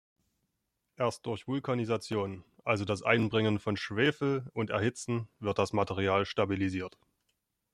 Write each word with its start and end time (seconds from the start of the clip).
Erst 0.97 1.27
durch 1.27 1.47
Vulkanisation, 1.47 2.43
also 2.65 2.85
das 2.85 3.03
Einbringen 3.03 3.59
von 3.59 3.77
Schwefel 3.77 4.47
und 4.55 4.71
Erhitzen, 4.71 5.27
wird 5.37 5.59
das 5.59 5.73
Material 5.73 6.25
stabilisiert. 6.25 6.97